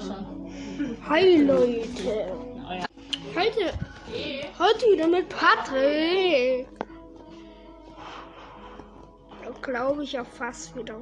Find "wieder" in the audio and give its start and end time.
4.92-5.06, 10.76-11.00